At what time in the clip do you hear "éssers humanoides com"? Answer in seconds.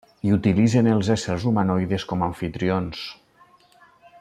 1.15-2.25